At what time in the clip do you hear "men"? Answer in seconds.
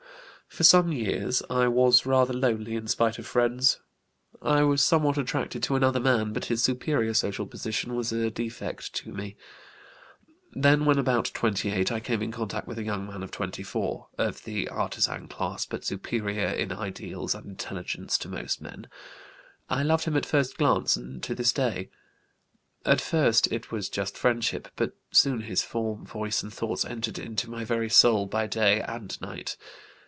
18.61-18.87